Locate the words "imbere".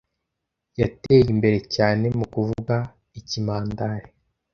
1.33-1.57